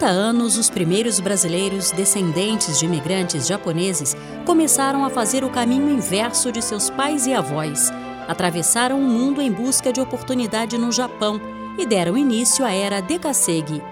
[0.00, 6.50] 30 anos, os primeiros brasileiros descendentes de imigrantes japoneses começaram a fazer o caminho inverso
[6.50, 7.92] de seus pais e avós.
[8.26, 11.38] Atravessaram o mundo em busca de oportunidade no Japão
[11.78, 13.82] e deram início à era Dekasegi.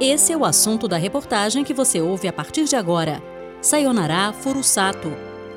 [0.00, 3.22] Esse é o assunto da reportagem que você ouve a partir de agora.
[3.60, 5.12] Sayonara Furusato,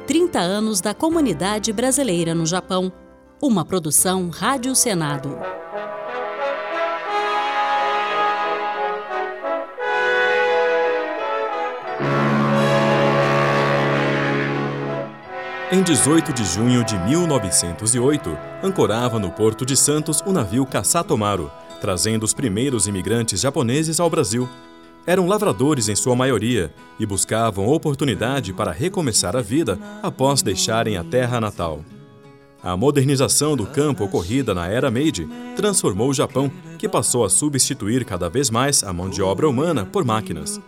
[0.05, 2.91] 30 anos da comunidade brasileira no Japão.
[3.41, 5.39] Uma produção Rádio Senado.
[15.71, 21.51] Em 18 de junho de 1908, ancorava no Porto de Santos o navio Kasatomaru,
[21.81, 24.47] trazendo os primeiros imigrantes japoneses ao Brasil.
[25.07, 31.03] Eram lavradores em sua maioria e buscavam oportunidade para recomeçar a vida após deixarem a
[31.03, 31.79] terra natal.
[32.61, 38.05] A modernização do campo ocorrida na era Meiji transformou o Japão, que passou a substituir
[38.05, 40.61] cada vez mais a mão de obra humana por máquinas.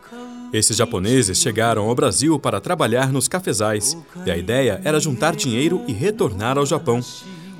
[0.53, 5.81] Esses japoneses chegaram ao Brasil para trabalhar nos cafezais e a ideia era juntar dinheiro
[5.87, 6.99] e retornar ao Japão.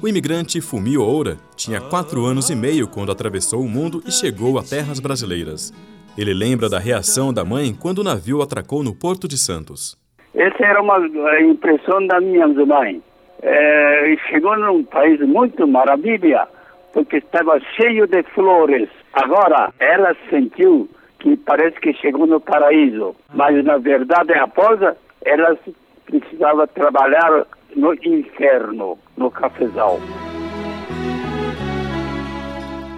[0.02, 4.58] O imigrante Fumio Oura tinha quatro anos e meio quando atravessou o mundo e chegou
[4.58, 5.74] a terras brasileiras.
[6.18, 9.98] Ele lembra da reação da mãe quando o navio atracou no Porto de Santos.
[10.34, 10.98] Essa era uma
[11.42, 13.02] impressão da minha mãe.
[13.42, 16.48] É, chegou num país muito maravilha,
[16.94, 18.90] porque estava cheio de flores.
[19.14, 20.88] Agora, ela sentiu
[21.20, 24.80] que parece que chegou no paraíso, mas na verdade após
[25.26, 25.58] ela
[26.06, 30.00] precisava trabalhar no inferno, no cafezal.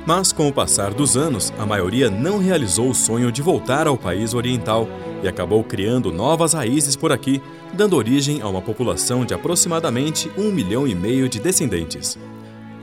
[0.05, 3.95] Mas com o passar dos anos, a maioria não realizou o sonho de voltar ao
[3.95, 4.87] país oriental
[5.21, 7.39] e acabou criando novas raízes por aqui,
[7.73, 12.17] dando origem a uma população de aproximadamente um milhão e meio de descendentes.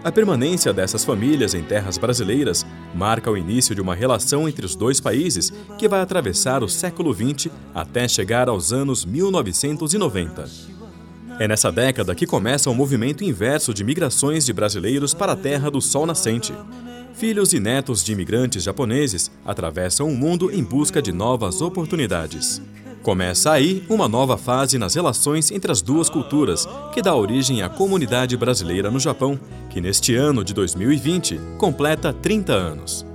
[0.04, 2.64] A permanência dessas famílias em terras brasileiras
[2.94, 7.14] marca o início de uma relação entre os dois países que vai atravessar o século
[7.14, 10.76] XX até chegar aos anos 1990.
[11.38, 15.70] É nessa década que começa o movimento inverso de migrações de brasileiros para a terra
[15.70, 16.52] do sol nascente.
[17.12, 22.62] Filhos e netos de imigrantes japoneses atravessam o mundo em busca de novas oportunidades.
[23.06, 27.68] Começa aí uma nova fase nas relações entre as duas culturas, que dá origem à
[27.68, 29.38] comunidade brasileira no Japão,
[29.70, 33.06] que neste ano de 2020 completa 30 anos.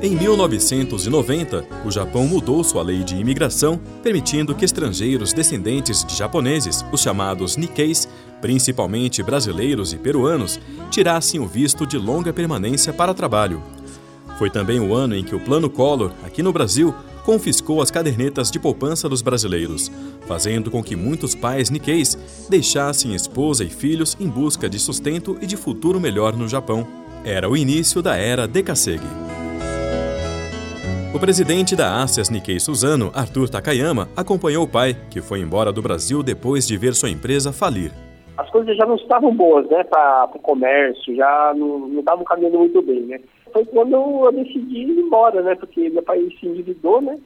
[0.00, 6.84] Em 1990, o Japão mudou sua lei de imigração, permitindo que estrangeiros descendentes de japoneses,
[6.92, 8.08] os chamados Nikkeis,
[8.40, 10.60] principalmente brasileiros e peruanos,
[10.90, 13.62] tirassem o visto de longa permanência para trabalho.
[14.38, 16.94] Foi também o ano em que o Plano Collor, aqui no Brasil,
[17.24, 19.90] confiscou as cadernetas de poupança dos brasileiros,
[20.26, 22.16] fazendo com que muitos pais Nikkeis
[22.48, 26.86] deixassem esposa e filhos em busca de sustento e de futuro melhor no Japão.
[27.24, 29.28] Era o início da era Dekasegi.
[31.12, 35.82] O presidente da Asias Nikkei Suzano, Arthur Takayama, acompanhou o pai, que foi embora do
[35.82, 37.92] Brasil depois de ver sua empresa falir.
[38.38, 42.80] As coisas já não estavam boas, né, para o comércio, já não estavam caminhando muito
[42.82, 43.20] bem, né.
[43.52, 47.18] Foi quando eu decidi ir embora, né, porque meu pai se endividou, né,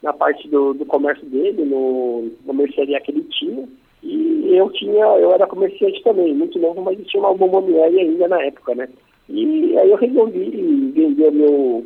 [0.00, 3.68] na parte do, do comércio dele, no, na mercearia que ele tinha,
[4.00, 8.40] e eu tinha, eu era comerciante também, muito novo, mas tinha uma bomboniere ainda na
[8.40, 8.88] época, né.
[9.28, 11.84] E aí eu resolvi vender meu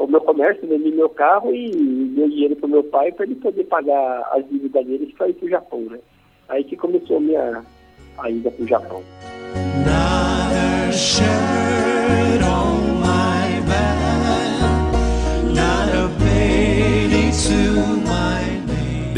[0.00, 3.64] o meu comércio, vendi meu carro e dei dinheiro para meu pai para ele poder
[3.64, 6.00] pagar as dívidas dele para ir para o Japão, né?
[6.48, 7.64] Aí que começou a minha
[8.18, 9.02] a ida para o Japão.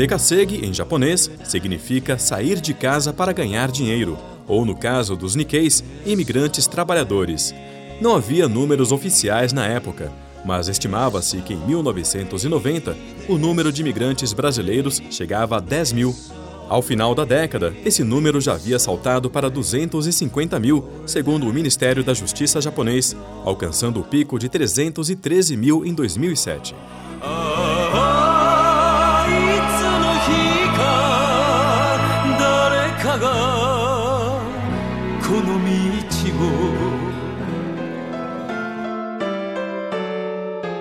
[0.00, 4.16] Dekasegi, em japonês, significa sair de casa para ganhar dinheiro,
[4.49, 7.55] ou no caso dos Nikkeis, imigrantes trabalhadores.
[8.00, 10.11] Não havia números oficiais na época,
[10.43, 12.97] mas estimava-se que em 1990
[13.29, 16.14] o número de imigrantes brasileiros chegava a 10 mil.
[16.70, 22.05] Ao final da década, esse número já havia saltado para 250 mil, segundo o Ministério
[22.05, 26.76] da Justiça japonês, alcançando o pico de 313 mil em 2007.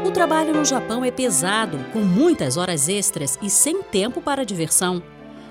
[0.05, 5.01] O trabalho no Japão é pesado, com muitas horas extras e sem tempo para diversão.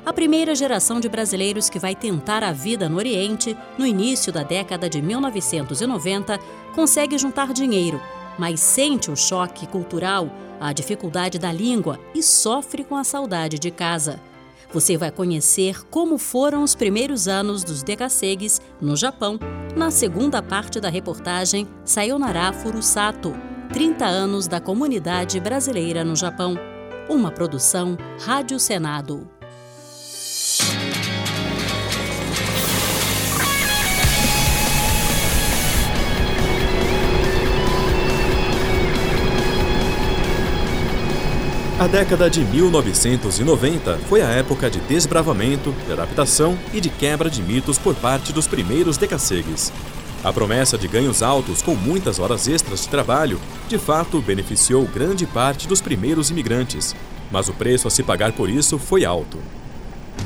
[0.05, 4.43] A primeira geração de brasileiros que vai tentar a vida no Oriente, no início da
[4.43, 6.39] década de 1990,
[6.75, 8.01] consegue juntar dinheiro,
[8.39, 10.31] mas sente o choque cultural,
[10.61, 14.21] a dificuldade da língua e sofre com a saudade de casa.
[14.71, 19.39] você vai conhecer como foram os primeiros anos dos Dekasegues no Japão,
[19.75, 23.35] na segunda parte da reportagem Sayonara Furusato,
[23.73, 26.55] 30 anos da comunidade brasileira no Japão.
[27.09, 29.38] Uma produção Rádio Senado.
[41.79, 47.41] A década de 1990 foi a época de desbravamento, de adaptação e de quebra de
[47.41, 49.73] mitos por parte dos primeiros decassegues.
[50.25, 55.25] A promessa de ganhos altos com muitas horas extras de trabalho, de fato, beneficiou grande
[55.25, 56.97] parte dos primeiros imigrantes,
[57.31, 59.39] mas o preço a se pagar por isso foi alto.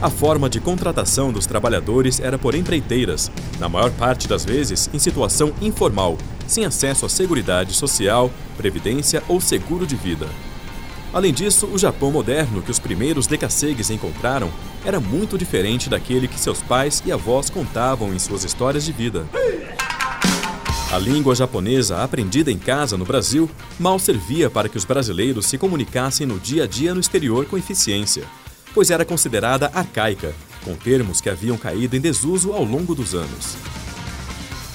[0.00, 4.98] A forma de contratação dos trabalhadores era por empreiteiras, na maior parte das vezes em
[4.98, 6.16] situação informal,
[6.46, 10.26] sem acesso à seguridade social, previdência ou seguro de vida.
[11.12, 14.50] Além disso, o Japão moderno que os primeiros decassegues encontraram
[14.84, 19.26] era muito diferente daquele que seus pais e avós contavam em suas histórias de vida.
[20.90, 23.48] A língua japonesa aprendida em casa no Brasil
[23.78, 27.58] mal servia para que os brasileiros se comunicassem no dia a dia no exterior com
[27.58, 28.24] eficiência,
[28.74, 30.34] pois era considerada arcaica,
[30.64, 33.56] com termos que haviam caído em desuso ao longo dos anos.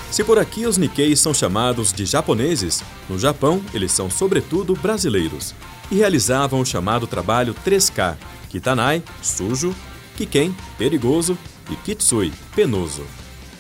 [0.10, 5.54] Se por aqui os Nikkeis são chamados de japoneses, no Japão eles são sobretudo brasileiros
[5.92, 8.16] e realizavam o chamado trabalho 3K,
[8.50, 9.76] Kitanai, sujo,
[10.16, 11.38] Kiken, perigoso
[11.70, 13.04] e Kitsui, penoso.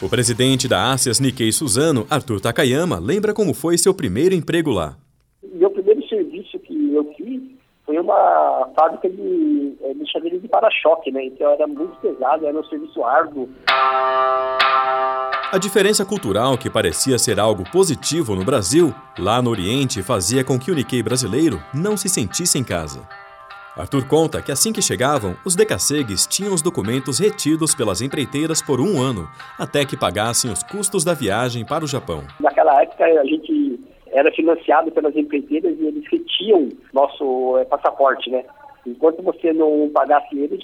[0.01, 4.97] O presidente da Asias Nikkei Suzano, Arthur Takayama, lembra como foi seu primeiro emprego lá.
[5.53, 7.41] Meu primeiro serviço que eu fiz
[7.85, 11.25] foi uma fábrica de, eh, de chaveiros de para-choque, né?
[11.25, 13.50] Então era muito pesado, era um serviço árduo.
[15.51, 20.57] A diferença cultural, que parecia ser algo positivo no Brasil, lá no Oriente fazia com
[20.57, 23.01] que o Nikkei brasileiro não se sentisse em casa.
[23.77, 28.81] Arthur conta que assim que chegavam, os decassegues tinham os documentos retidos pelas empreiteiras por
[28.81, 32.24] um ano, até que pagassem os custos da viagem para o Japão.
[32.39, 33.80] Naquela época, a gente
[34.18, 38.44] era financiado pelas empreiteiras e eles retiam nosso é, passaporte, né?
[38.86, 40.60] Enquanto você não pagasse ele,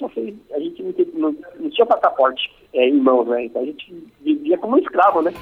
[0.52, 3.44] a gente não, não, não tinha passaporte é, em mãos, né?
[3.44, 5.32] Então a gente vivia como um escravo, né?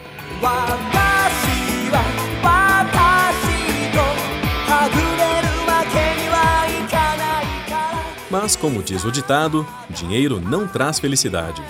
[8.31, 11.63] Mas, como diz o ditado, dinheiro não traz felicidade.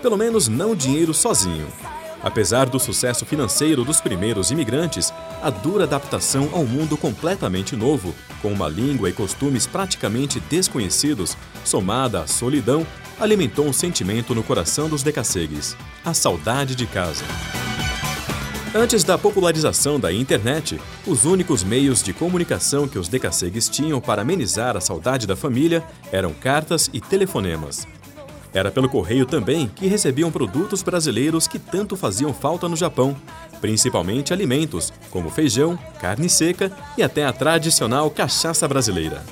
[0.00, 1.66] Pelo menos não dinheiro sozinho.
[2.22, 5.12] Apesar do sucesso financeiro dos primeiros imigrantes,
[5.42, 12.20] a dura adaptação ao mundo completamente novo, com uma língua e costumes praticamente desconhecidos, somada
[12.20, 12.86] à solidão,
[13.18, 17.24] alimentou um sentimento no coração dos decassegues: a saudade de casa.
[18.72, 24.22] Antes da popularização da internet, os únicos meios de comunicação que os decassegues tinham para
[24.22, 25.82] amenizar a saudade da família
[26.12, 27.88] eram cartas e telefonemas.
[28.52, 33.16] Era pelo correio também que recebiam produtos brasileiros que tanto faziam falta no Japão,
[33.60, 39.22] principalmente alimentos, como feijão, carne seca e até a tradicional cachaça brasileira.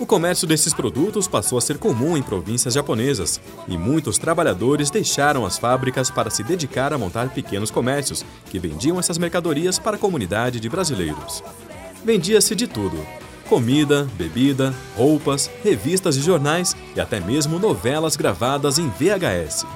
[0.00, 5.46] O comércio desses produtos passou a ser comum em províncias japonesas e muitos trabalhadores deixaram
[5.46, 9.98] as fábricas para se dedicar a montar pequenos comércios que vendiam essas mercadorias para a
[9.98, 11.44] comunidade de brasileiros.
[12.04, 12.98] Vendia-se de tudo,
[13.48, 19.66] comida, bebida, roupas, revistas e jornais e até mesmo novelas gravadas em VHS.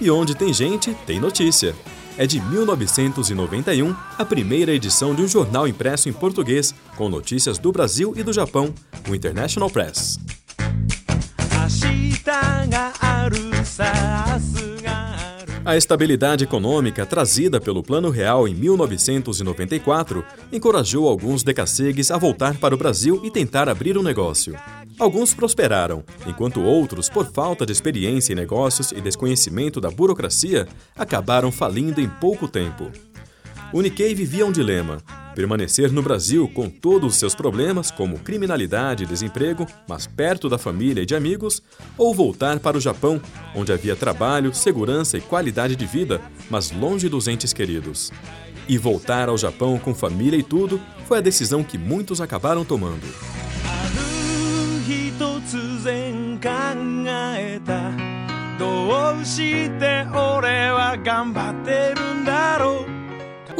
[0.00, 1.74] E onde tem gente, tem notícia.
[2.16, 7.72] É de 1991 a primeira edição de um jornal impresso em português com notícias do
[7.72, 8.74] Brasil e do Japão,
[9.08, 10.18] o International Press.
[15.70, 22.74] A estabilidade econômica trazida pelo Plano Real em 1994 encorajou alguns decassegues a voltar para
[22.74, 24.58] o Brasil e tentar abrir um negócio.
[24.98, 31.52] Alguns prosperaram, enquanto outros, por falta de experiência em negócios e desconhecimento da burocracia, acabaram
[31.52, 32.90] falindo em pouco tempo.
[33.72, 34.98] O Nikkei vivia um dilema:
[35.34, 40.58] permanecer no Brasil com todos os seus problemas, como criminalidade e desemprego, mas perto da
[40.58, 41.62] família e de amigos,
[41.96, 43.20] ou voltar para o Japão,
[43.54, 48.10] onde havia trabalho, segurança e qualidade de vida, mas longe dos entes queridos.
[48.68, 53.06] E voltar ao Japão com família e tudo foi a decisão que muitos acabaram tomando.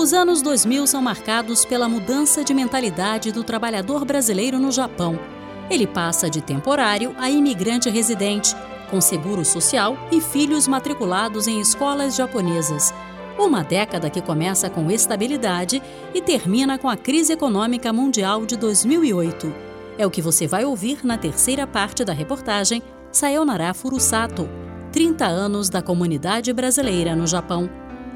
[0.01, 5.21] Os anos 2000 são marcados pela mudança de mentalidade do trabalhador brasileiro no Japão.
[5.69, 8.57] Ele passa de temporário a imigrante residente,
[8.91, 12.95] com seguro social e filhos matriculados em escolas japonesas.
[13.39, 15.83] Uma década que começa com estabilidade
[16.15, 19.55] e termina com a crise econômica mundial de 2008.
[19.99, 24.49] É o que você vai ouvir na terceira parte da reportagem Sayonara Furusato,
[24.93, 27.69] 30 anos da comunidade brasileira no Japão.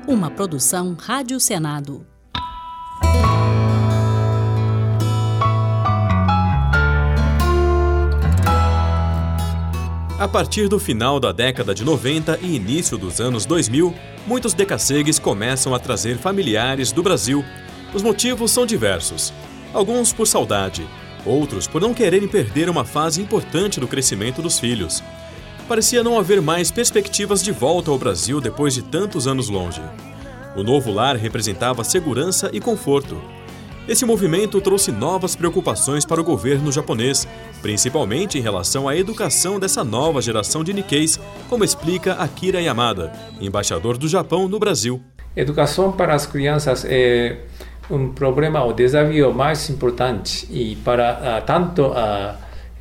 [0.06, 2.06] Uma produção Rádio Senado.
[10.18, 13.94] A partir do final da década de 90 e início dos anos 2000,
[14.26, 17.42] muitos decassegues começam a trazer familiares do Brasil.
[17.94, 19.32] Os motivos são diversos.
[19.72, 20.86] Alguns por saudade,
[21.24, 25.02] outros por não quererem perder uma fase importante do crescimento dos filhos.
[25.66, 29.80] Parecia não haver mais perspectivas de volta ao Brasil depois de tantos anos longe.
[30.54, 33.18] O novo lar representava segurança e conforto.
[33.88, 37.26] Esse movimento trouxe novas preocupações para o governo japonês,
[37.62, 41.18] principalmente em relação à educação dessa nova geração de Nikkeis,
[41.48, 45.02] como explica Akira Yamada, embaixador do Japão no Brasil.
[45.34, 47.38] Educação para as crianças é
[47.90, 52.36] um problema, o desafio mais importante e para uh, tanto a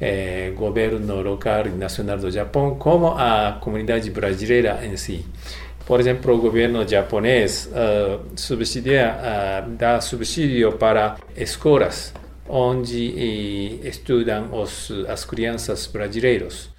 [0.06, 5.26] eh, governo local e nacional do Japão como a comunidade brasileira em si.
[5.86, 12.14] Por exemplo, o governo japonês uh, subsidia, uh, dá subsídio para escolas
[12.50, 16.70] onde eh, estudam os, as crianças brasileiras,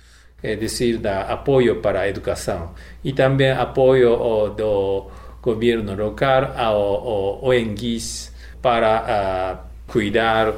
[0.43, 5.07] é decir, dá apoio para a educação e também apoio do
[5.41, 10.53] governo local ao, ONGs para cuidar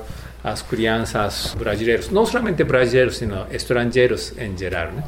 [0.47, 4.93] as crianças brasileiras, não somente brasileiros, sino estrangeiros em geral.
[4.93, 5.03] Né?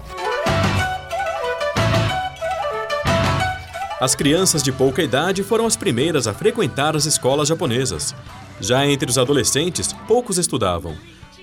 [4.00, 8.16] As crianças de pouca idade foram as primeiras a frequentar as escolas japonesas.
[8.60, 10.96] Já entre os adolescentes, poucos estudavam.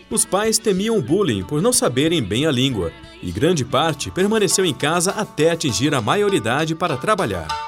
[0.09, 2.91] Os pais temiam bullying por não saberem bem a língua,
[3.23, 7.64] e grande parte permaneceu em casa até atingir a maioridade para trabalhar.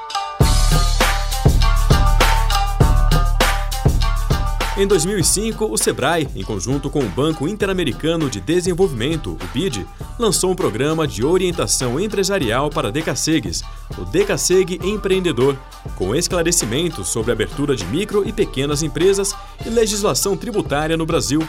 [4.80, 9.88] Em 2005, o Sebrae, em conjunto com o Banco Interamericano de Desenvolvimento, o BID,
[10.20, 13.64] lançou um programa de orientação empresarial para decassegues,
[13.98, 15.58] o Decassegue Empreendedor,
[15.96, 21.42] com esclarecimentos sobre a abertura de micro e pequenas empresas e legislação tributária no Brasil.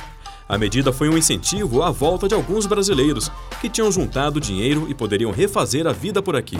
[0.48, 3.30] A medida foi um incentivo à volta de alguns brasileiros
[3.60, 6.56] que tinham juntado dinheiro e poderiam refazer a vida por aqui.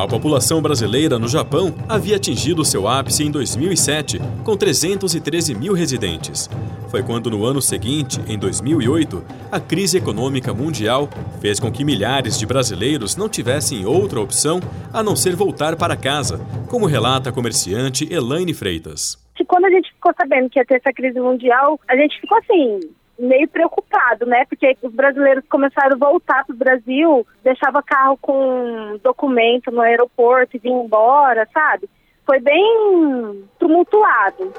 [0.00, 6.48] A população brasileira no Japão havia atingido seu ápice em 2007, com 313 mil residentes.
[6.88, 11.06] Foi quando, no ano seguinte, em 2008, a crise econômica mundial
[11.38, 14.58] fez com que milhares de brasileiros não tivessem outra opção
[14.90, 19.18] a não ser voltar para casa, como relata a comerciante Elaine Freitas.
[19.46, 22.80] Quando a gente ficou sabendo que ia ter essa crise mundial, a gente ficou assim,
[23.20, 24.44] meio preocupado, né?
[24.48, 30.56] Porque os brasileiros começaram a voltar para o Brasil, deixava carro com documento no aeroporto
[30.56, 31.88] e vinha embora, sabe?
[32.26, 34.52] Foi bem tumultuado.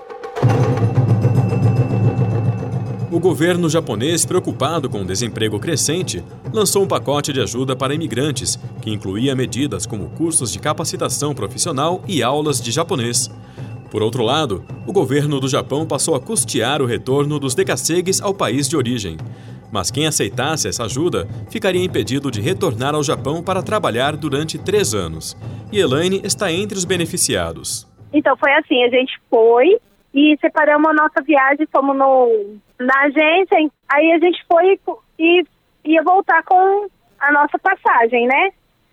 [3.12, 8.58] O governo japonês, preocupado com o desemprego crescente, lançou um pacote de ajuda para imigrantes,
[8.82, 13.30] que incluía medidas como cursos de capacitação profissional e aulas de japonês.
[13.92, 18.34] Por outro lado, o governo do Japão passou a custear o retorno dos decassegues ao
[18.34, 19.18] país de origem.
[19.70, 24.94] Mas quem aceitasse essa ajuda ficaria impedido de retornar ao Japão para trabalhar durante três
[24.94, 25.36] anos.
[25.74, 27.86] E Elaine está entre os beneficiados.
[28.14, 29.78] Então foi assim, a gente foi
[30.14, 33.58] e separamos a nossa viagem, fomos no, na agência,
[33.90, 34.80] aí a gente foi
[35.20, 35.44] e
[35.84, 36.88] ia voltar com
[37.20, 38.52] a nossa passagem, né?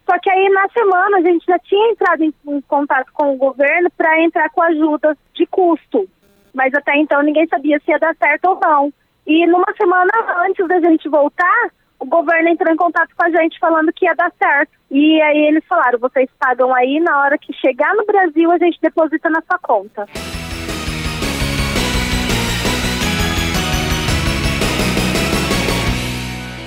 [0.09, 3.37] Só que aí na semana a gente já tinha entrado em, em contato com o
[3.37, 6.09] governo para entrar com ajudas de custo.
[6.55, 8.93] Mas até então ninguém sabia se ia dar certo ou não.
[9.27, 10.11] E numa semana
[10.47, 14.15] antes da gente voltar, o governo entrou em contato com a gente falando que ia
[14.15, 14.73] dar certo.
[14.91, 18.81] E aí eles falaram, vocês pagam aí, na hora que chegar no Brasil a gente
[18.81, 20.07] deposita na sua conta.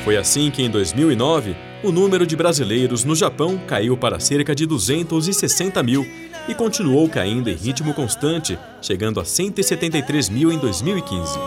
[0.03, 4.65] Foi assim que, em 2009, o número de brasileiros no Japão caiu para cerca de
[4.65, 6.05] 260 mil
[6.47, 11.39] e continuou caindo em ritmo constante, chegando a 173 mil em 2015.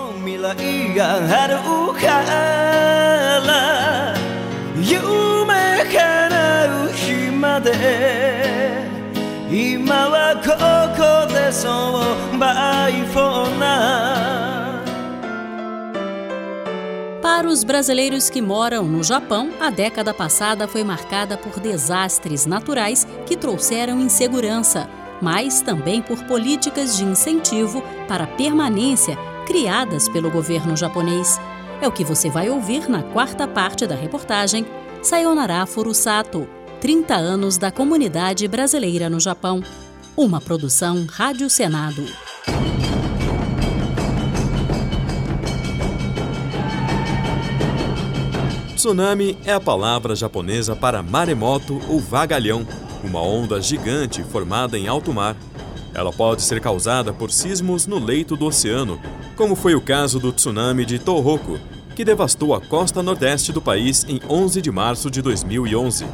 [17.25, 23.07] Para os brasileiros que moram no Japão, a década passada foi marcada por desastres naturais
[23.25, 24.87] que trouxeram insegurança,
[25.23, 29.17] mas também por políticas de incentivo para permanência
[29.47, 31.41] criadas pelo governo japonês.
[31.81, 34.67] É o que você vai ouvir na quarta parte da reportagem
[35.03, 36.47] Sayonara Furusato
[36.83, 39.63] 30 anos da comunidade brasileira no Japão.
[40.15, 42.05] Uma produção Rádio Senado.
[48.85, 52.67] Tsunami é a palavra japonesa para maremoto ou vagalhão,
[53.03, 55.35] uma onda gigante formada em alto mar.
[55.95, 59.01] Ela pode ser causada por sismos no leito do oceano,
[59.37, 61.59] como foi o caso do tsunami de Tohoku,
[61.97, 66.05] que devastou a costa nordeste do país em 11 de março de 2011.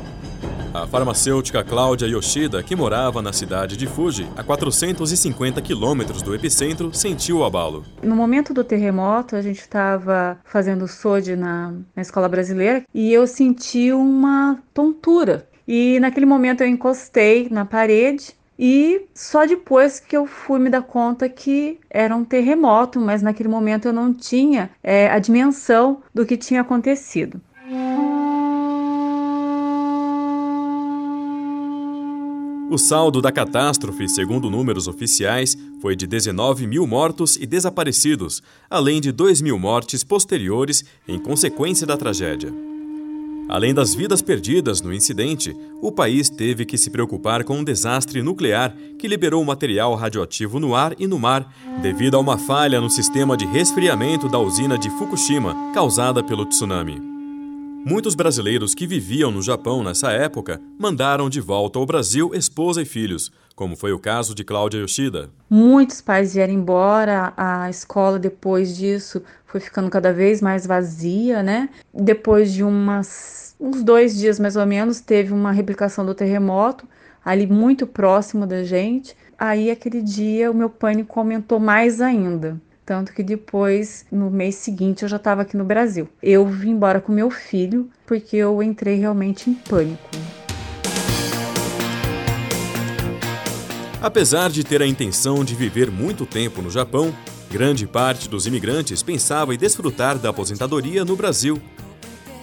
[0.72, 6.94] A farmacêutica Cláudia Yoshida, que morava na cidade de Fuji, a 450 quilômetros do epicentro,
[6.94, 7.84] sentiu o abalo.
[8.00, 13.26] No momento do terremoto, a gente estava fazendo SOD na, na escola brasileira e eu
[13.26, 15.48] senti uma tontura.
[15.66, 20.82] E naquele momento eu encostei na parede e só depois que eu fui me dar
[20.82, 26.24] conta que era um terremoto, mas naquele momento eu não tinha é, a dimensão do
[26.24, 27.40] que tinha acontecido.
[32.70, 39.00] O saldo da catástrofe, segundo números oficiais, foi de 19 mil mortos e desaparecidos, além
[39.00, 42.54] de 2 mil mortes posteriores em consequência da tragédia.
[43.48, 48.22] Além das vidas perdidas no incidente, o país teve que se preocupar com um desastre
[48.22, 52.88] nuclear que liberou material radioativo no ar e no mar, devido a uma falha no
[52.88, 57.09] sistema de resfriamento da usina de Fukushima, causada pelo tsunami.
[57.84, 62.84] Muitos brasileiros que viviam no Japão nessa época mandaram de volta ao Brasil esposa e
[62.84, 65.30] filhos, como foi o caso de Cláudia Yoshida.
[65.48, 71.70] Muitos pais vieram embora, a escola depois disso foi ficando cada vez mais vazia, né?
[71.92, 76.86] Depois de umas, uns dois dias mais ou menos, teve uma replicação do terremoto,
[77.24, 79.16] ali muito próximo da gente.
[79.38, 82.60] Aí aquele dia o meu pânico aumentou mais ainda.
[82.90, 86.08] Tanto que depois, no mês seguinte, eu já estava aqui no Brasil.
[86.20, 90.10] Eu vim embora com meu filho porque eu entrei realmente em pânico.
[94.02, 97.14] Apesar de ter a intenção de viver muito tempo no Japão,
[97.48, 101.62] grande parte dos imigrantes pensava em desfrutar da aposentadoria no Brasil.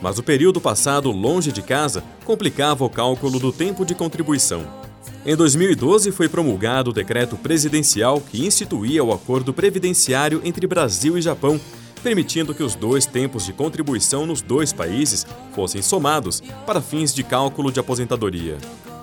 [0.02, 4.87] Mas o período passado longe de casa complicava o cálculo do tempo de contribuição.
[5.28, 11.22] Em 2012, foi promulgado o decreto presidencial que instituía o acordo previdenciário entre Brasil e
[11.22, 11.60] Japão,
[12.02, 17.24] permitindo que os dois tempos de contribuição nos dois países fossem somados para fins de
[17.24, 18.58] cálculo de aposentadoria.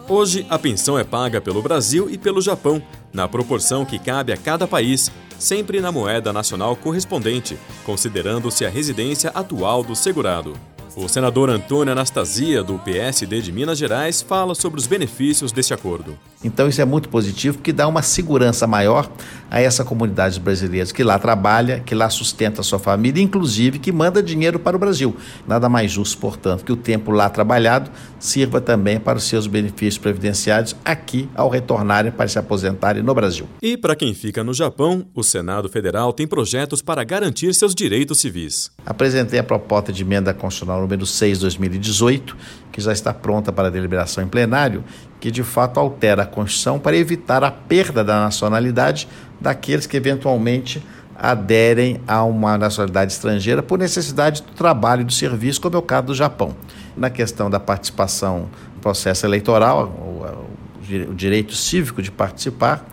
[0.08, 2.82] Hoje, a pensão é paga pelo Brasil e pelo Japão,
[3.12, 9.28] na proporção que cabe a cada país, sempre na moeda nacional correspondente, considerando-se a residência
[9.34, 10.54] atual do segurado.
[10.96, 16.16] O senador Antônio Anastasia, do PSD de Minas Gerais, fala sobre os benefícios deste acordo.
[16.44, 19.10] Então, isso é muito positivo, porque dá uma segurança maior
[19.50, 23.90] a essa comunidade brasileira que lá trabalha, que lá sustenta a sua família, inclusive que
[23.90, 25.16] manda dinheiro para o Brasil.
[25.48, 29.98] Nada mais justo, portanto, que o tempo lá trabalhado sirva também para os seus benefícios
[29.98, 33.48] previdenciários aqui ao retornarem para se aposentarem no Brasil.
[33.62, 38.20] E para quem fica no Japão, o Senado Federal tem projetos para garantir seus direitos
[38.20, 38.70] civis.
[38.84, 42.36] Apresentei a proposta de emenda constitucional número 6 2018,
[42.70, 44.84] que já está pronta para deliberação em plenário,
[45.20, 49.08] que de fato altera a Constituição para evitar a perda da nacionalidade
[49.40, 50.82] daqueles que eventualmente
[51.16, 55.82] aderem a uma nacionalidade estrangeira por necessidade do trabalho e do serviço, como é o
[55.82, 56.54] caso do Japão.
[56.96, 62.84] Na questão da participação no processo eleitoral, o, direito cívico de participar,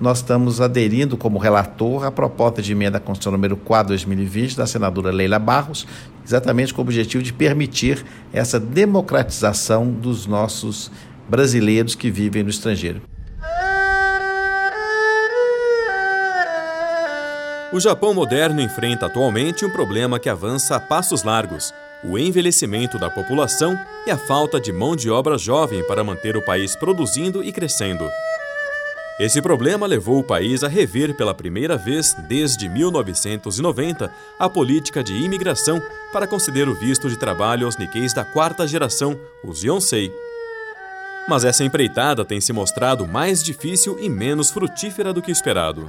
[0.00, 4.66] nós estamos aderindo como relator à proposta de emenda à Constituição número 4 2020 da
[4.66, 5.86] senadora Leila Barros,
[6.24, 10.90] exatamente com o objetivo de permitir essa democratização dos nossos
[11.28, 13.02] brasileiros que vivem no estrangeiro.
[17.72, 23.10] O Japão moderno enfrenta atualmente um problema que avança a passos largos: o envelhecimento da
[23.10, 27.50] população e a falta de mão de obra jovem para manter o país produzindo e
[27.50, 28.08] crescendo.
[29.18, 35.14] Esse problema levou o país a rever pela primeira vez desde 1990 a política de
[35.14, 35.80] imigração
[36.12, 40.12] para conceder o visto de trabalho aos niqueis da quarta geração, os Yonsei.
[41.28, 45.88] Mas essa empreitada tem se mostrado mais difícil e menos frutífera do que esperado.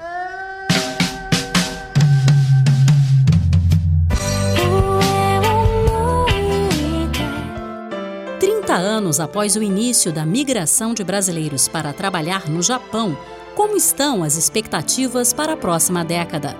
[8.76, 13.18] Anos após o início da migração de brasileiros para trabalhar no Japão,
[13.56, 16.56] como estão as expectativas para a próxima década?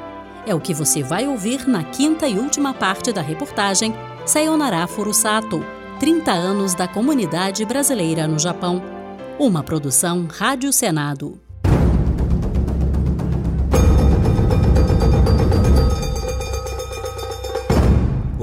[0.46, 3.94] É o que você vai ouvir na quinta e última parte da reportagem
[4.26, 5.64] Sayonara Furusato
[6.00, 8.84] 30 anos da comunidade brasileira no Japão.
[9.40, 11.45] Uma produção Rádio Senado.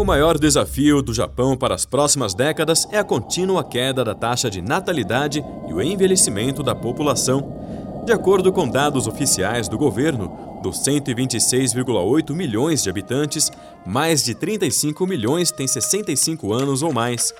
[0.03, 4.51] O maior desafio do Japão para as próximas décadas é a contínua queda da taxa
[4.51, 8.03] de natalidade e o envelhecimento da população.
[8.05, 13.49] De acordo com dados oficiais do governo, dos 126,8 milhões de habitantes,
[13.87, 17.33] mais de 35 milhões têm 65 anos ou mais.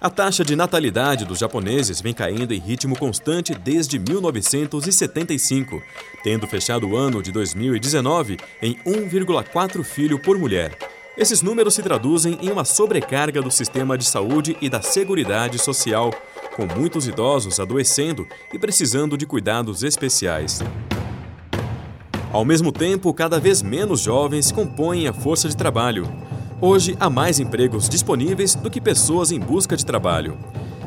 [0.00, 5.82] A taxa de natalidade dos japoneses vem caindo em ritmo constante desde 1975,
[6.22, 10.93] tendo fechado o ano de 2019 em 1,4 filho por mulher.
[11.16, 16.12] Esses números se traduzem em uma sobrecarga do sistema de saúde e da seguridade social,
[16.56, 20.60] com muitos idosos adoecendo e precisando de cuidados especiais.
[22.32, 26.04] Ao mesmo tempo, cada vez menos jovens compõem a força de trabalho.
[26.60, 30.36] Hoje há mais empregos disponíveis do que pessoas em busca de trabalho.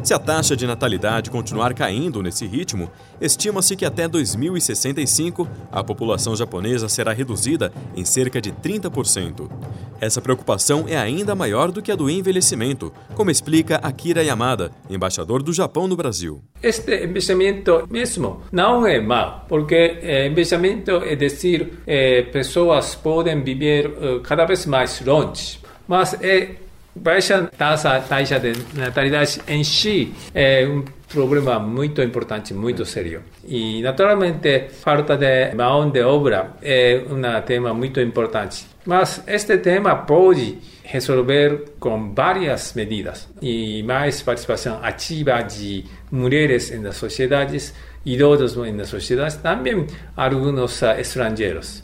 [0.08, 2.89] Se a taxa de natalidade continuar caindo nesse ritmo,
[3.20, 9.50] estima-se que até 2065 a população japonesa será reduzida em cerca de 30%.
[10.00, 15.43] Essa preocupação é ainda maior do que a do envelhecimento, como explica Akira Yamada, embaixador
[15.43, 16.41] do Japão no Brasil.
[16.63, 23.88] Este envelhecimento mesmo não é mau, porque eh, envelhecimento é dizer, eh, pessoas podem viver
[23.88, 25.60] eh, cada vez mais longe.
[25.86, 26.66] Mas é
[27.02, 33.22] baixa taxa, taxa de natalidade em si é um problema muito importante, muito sério.
[33.48, 38.66] E, naturalmente, falta de mão de obra é um tema muito importante.
[38.86, 46.96] Mas este tema pode resolver com várias medidas e mais participação ativa de mulheres nas
[46.96, 47.74] sociedades,
[48.06, 51.82] idosos nas sociedades, também alguns estrangeiros.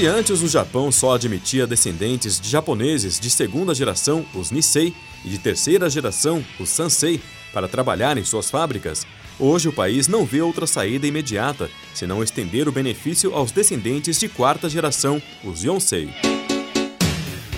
[0.00, 5.28] Se antes o Japão só admitia descendentes de japoneses de segunda geração, os Nisei, e
[5.28, 7.20] de terceira geração, os Sansei,
[7.52, 9.06] para trabalhar em suas fábricas,
[9.38, 14.26] hoje o país não vê outra saída imediata senão estender o benefício aos descendentes de
[14.26, 16.08] quarta geração, os Yonsei.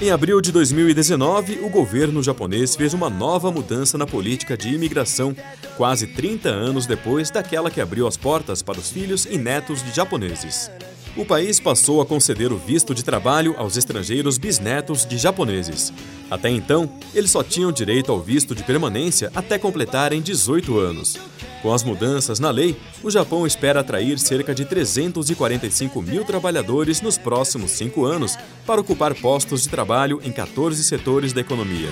[0.02, 5.32] Em abril de 2019, o governo japonês fez uma nova mudança na política de imigração,
[5.76, 9.94] quase 30 anos depois daquela que abriu as portas para os filhos e netos de
[9.94, 10.68] japoneses
[11.16, 15.92] o país passou a conceder o visto de trabalho aos estrangeiros bisnetos de japoneses.
[16.30, 21.18] Até então, eles só tinham direito ao visto de permanência até completarem 18 anos.
[21.60, 27.18] Com as mudanças na lei, o Japão espera atrair cerca de 345 mil trabalhadores nos
[27.18, 31.90] próximos cinco anos para ocupar postos de trabalho em 14 setores da economia.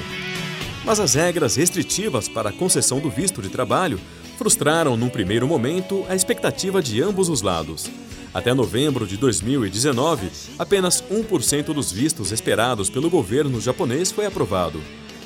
[0.85, 4.00] Mas as regras restritivas para a concessão do visto de trabalho
[4.38, 7.88] frustraram, num primeiro momento, a expectativa de ambos os lados.
[8.33, 14.81] Até novembro de 2019, apenas 1% dos vistos esperados pelo governo japonês foi aprovado.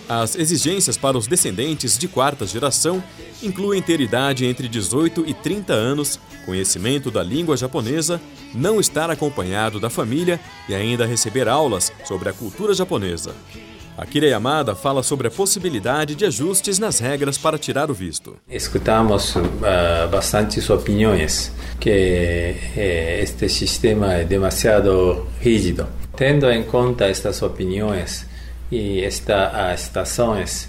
[0.08, 3.02] As exigências para os descendentes de quarta geração
[3.42, 8.20] incluem ter idade entre 18 e 30 anos, conhecimento da língua japonesa,
[8.54, 13.34] não estar acompanhado da família e ainda receber aulas sobre a cultura japonesa.
[13.96, 18.36] Akira Yamada fala sobre a possibilidade de ajustes nas regras para tirar o visto.
[18.48, 19.42] Escutamos uh,
[20.10, 25.86] bastantes opiniões que eh, este sistema é demasiado rígido.
[26.16, 28.26] Tendo em conta estas opiniões
[28.70, 30.68] e estas situações,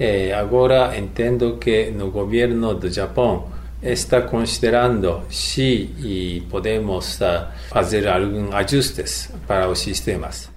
[0.00, 3.48] eh, agora entendo que no governo do Japão
[3.82, 10.48] está considerando se podemos uh, fazer alguns ajustes para os sistemas.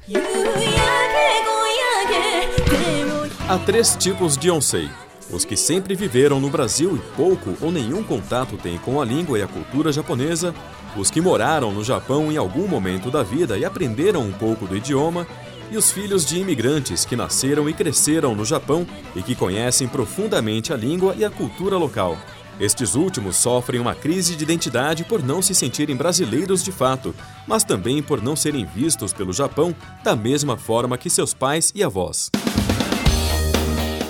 [3.48, 4.90] Há três tipos de Onsei.
[5.30, 9.38] Os que sempre viveram no Brasil e pouco ou nenhum contato têm com a língua
[9.38, 10.52] e a cultura japonesa,
[10.98, 14.76] os que moraram no Japão em algum momento da vida e aprenderam um pouco do
[14.76, 15.28] idioma,
[15.70, 20.74] e os filhos de imigrantes que nasceram e cresceram no Japão e que conhecem profundamente
[20.74, 22.18] a língua e a cultura local.
[22.60, 27.14] Estes últimos sofrem uma crise de identidade por não se sentirem brasileiros de fato,
[27.46, 31.84] mas também por não serem vistos pelo Japão da mesma forma que seus pais e
[31.84, 32.32] avós.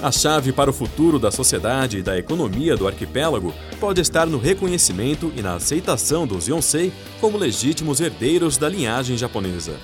[0.06, 4.38] A chave para o futuro da sociedade e da economia do arquipélago pode estar no
[4.38, 9.80] reconhecimento e na aceitação dos Yonsei como legítimos herdeiros da linhagem japonesa.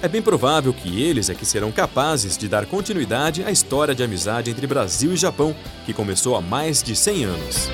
[0.00, 4.04] É bem provável que eles é que serão capazes de dar continuidade à história de
[4.04, 5.52] amizade entre Brasil e Japão,
[5.84, 7.68] que começou há mais de 100 anos.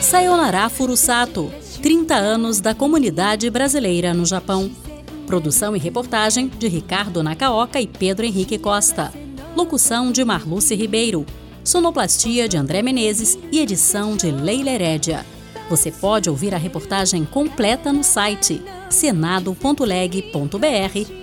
[0.00, 4.70] Sayonara Furusato 30 anos da comunidade brasileira no Japão.
[5.26, 9.12] Produção e reportagem de Ricardo Nakaoka e Pedro Henrique Costa.
[9.56, 11.26] Locução de Marluce Ribeiro.
[11.64, 15.26] Sonoplastia de André Menezes e edição de Leila Herédia.
[15.68, 19.72] Você pode ouvir a reportagem completa no site senado.leg.br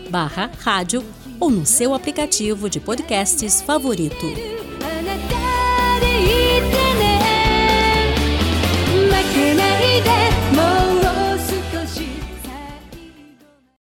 [0.10, 1.02] barra rádio
[1.40, 4.26] ou no seu aplicativo de podcasts favorito.